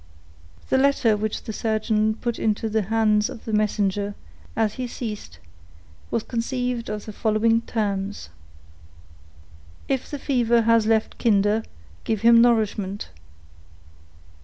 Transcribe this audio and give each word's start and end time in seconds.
The 0.69 0.79
letter 0.79 1.15
which 1.15 1.43
the 1.43 1.53
surgeon 1.53 2.15
put 2.15 2.39
into 2.39 2.67
the 2.69 2.81
hands 2.81 3.29
of 3.29 3.45
his 3.45 3.53
messenger, 3.53 4.15
as 4.55 4.73
he 4.73 4.87
ceased, 4.87 5.37
was 6.09 6.23
conceived 6.23 6.89
in 6.89 6.97
the 6.97 7.13
following 7.13 7.61
terms:— 7.61 8.29
"If 9.87 10.09
the 10.09 10.17
fever 10.17 10.63
has 10.63 10.87
left 10.87 11.19
Kinder, 11.19 11.61
give 12.03 12.21
him 12.21 12.41
nourishment. 12.41 13.09